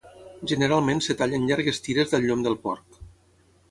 [0.51, 3.03] Generalment es talla en llargues tires del llom del porc.